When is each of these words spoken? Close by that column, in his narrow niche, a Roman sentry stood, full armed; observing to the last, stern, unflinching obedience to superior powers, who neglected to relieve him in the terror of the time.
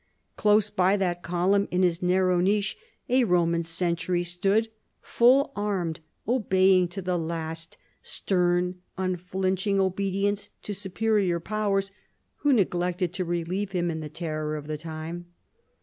Close 0.35 0.71
by 0.71 0.97
that 0.97 1.21
column, 1.21 1.67
in 1.69 1.83
his 1.83 2.01
narrow 2.01 2.39
niche, 2.39 2.75
a 3.07 3.23
Roman 3.23 3.61
sentry 3.61 4.23
stood, 4.23 4.71
full 4.99 5.51
armed; 5.55 5.99
observing 6.27 6.87
to 6.87 7.03
the 7.03 7.19
last, 7.19 7.77
stern, 8.01 8.81
unflinching 8.97 9.79
obedience 9.79 10.49
to 10.63 10.73
superior 10.73 11.39
powers, 11.39 11.91
who 12.37 12.51
neglected 12.51 13.13
to 13.13 13.23
relieve 13.25 13.73
him 13.73 13.91
in 13.91 13.99
the 13.99 14.09
terror 14.09 14.55
of 14.55 14.65
the 14.65 14.75
time. 14.75 15.27